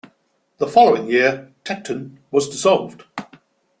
[0.57, 3.03] The following year Tecton was dissolved.